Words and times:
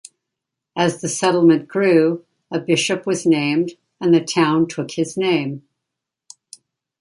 As 0.75 0.99
the 0.99 1.07
settlement 1.07 1.67
grew, 1.67 2.25
a 2.49 2.59
bishop 2.59 3.05
was 3.05 3.23
named 3.27 3.73
and 3.99 4.11
the 4.15 4.19
town 4.25 4.67
took 4.67 4.89
his 4.89 5.15
name. 5.15 5.61